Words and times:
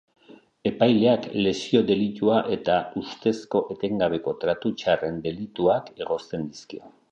Epaileak 0.69 1.27
lesio 1.47 1.81
delitua 1.89 2.39
eta 2.55 2.79
ustezko 3.03 3.63
etengabeko 3.75 4.35
tratu 4.45 4.75
txarren 4.81 5.23
delituak 5.29 5.95
egozten 6.07 6.53
dizkio. 6.53 6.95